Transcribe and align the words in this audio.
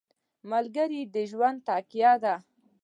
ملګری 0.49 1.01
د 1.13 1.15
ژوند 1.31 1.57
تکیه 1.67 2.13
ده. 2.23 2.35